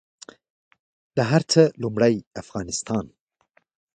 [1.17, 3.05] د هر څه لومړۍ افغانستان